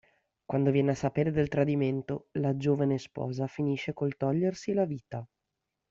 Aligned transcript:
Quando 0.47 0.71
viene 0.71 0.89
a 0.89 0.95
sapere 0.95 1.29
del 1.29 1.47
tradimento, 1.47 2.29
la 2.39 2.57
giovane 2.57 2.97
sposa 2.97 3.45
finisce 3.45 3.93
col 3.93 4.17
togliersi 4.17 4.73
la 4.73 4.85
vita. 4.85 5.23